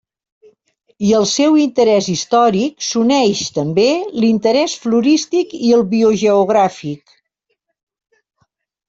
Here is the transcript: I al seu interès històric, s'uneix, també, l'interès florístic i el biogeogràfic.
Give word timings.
I 1.07 1.11
al 1.15 1.25
seu 1.31 1.57
interès 1.63 2.07
històric, 2.13 2.73
s'uneix, 2.85 3.41
també, 3.57 3.85
l'interès 4.23 4.73
florístic 4.87 5.53
i 5.69 5.75
el 5.81 5.85
biogeogràfic. 5.93 7.15